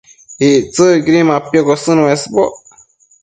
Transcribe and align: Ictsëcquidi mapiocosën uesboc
Ictsëcquidi 0.47 1.21
mapiocosën 1.29 1.97
uesboc 2.03 2.53